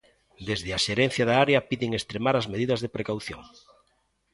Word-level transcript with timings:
Desde 0.47 0.69
a 0.77 0.83
xerencia 0.85 1.23
da 1.29 1.35
área 1.45 1.65
piden 1.69 1.91
extremar 1.99 2.35
as 2.37 2.49
medidas 2.53 2.79
de 2.81 2.93
precaución. 2.95 3.41